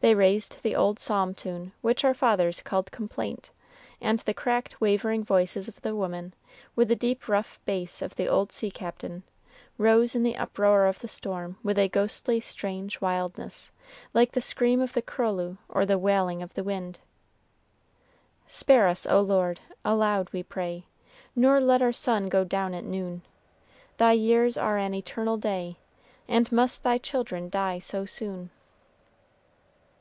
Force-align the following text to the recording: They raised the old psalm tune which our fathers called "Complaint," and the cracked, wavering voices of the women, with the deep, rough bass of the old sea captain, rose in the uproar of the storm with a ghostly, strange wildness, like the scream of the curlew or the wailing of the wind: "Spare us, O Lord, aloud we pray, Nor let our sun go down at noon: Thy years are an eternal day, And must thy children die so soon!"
They 0.00 0.16
raised 0.16 0.64
the 0.64 0.74
old 0.74 0.98
psalm 0.98 1.32
tune 1.32 1.74
which 1.80 2.04
our 2.04 2.12
fathers 2.12 2.60
called 2.60 2.90
"Complaint," 2.90 3.52
and 4.00 4.18
the 4.18 4.34
cracked, 4.34 4.80
wavering 4.80 5.22
voices 5.22 5.68
of 5.68 5.80
the 5.82 5.94
women, 5.94 6.34
with 6.74 6.88
the 6.88 6.96
deep, 6.96 7.28
rough 7.28 7.60
bass 7.66 8.02
of 8.02 8.16
the 8.16 8.26
old 8.26 8.50
sea 8.50 8.68
captain, 8.72 9.22
rose 9.78 10.16
in 10.16 10.24
the 10.24 10.36
uproar 10.36 10.86
of 10.86 10.98
the 10.98 11.06
storm 11.06 11.56
with 11.62 11.78
a 11.78 11.86
ghostly, 11.86 12.40
strange 12.40 13.00
wildness, 13.00 13.70
like 14.12 14.32
the 14.32 14.40
scream 14.40 14.80
of 14.80 14.92
the 14.92 15.02
curlew 15.02 15.56
or 15.68 15.86
the 15.86 16.00
wailing 16.00 16.42
of 16.42 16.54
the 16.54 16.64
wind: 16.64 16.98
"Spare 18.48 18.88
us, 18.88 19.06
O 19.06 19.20
Lord, 19.20 19.60
aloud 19.84 20.30
we 20.32 20.42
pray, 20.42 20.84
Nor 21.36 21.60
let 21.60 21.80
our 21.80 21.92
sun 21.92 22.28
go 22.28 22.42
down 22.42 22.74
at 22.74 22.82
noon: 22.84 23.22
Thy 23.98 24.14
years 24.14 24.58
are 24.58 24.78
an 24.78 24.94
eternal 24.94 25.36
day, 25.36 25.76
And 26.26 26.50
must 26.50 26.82
thy 26.82 26.98
children 26.98 27.48
die 27.48 27.78
so 27.78 28.04
soon!" 28.04 28.50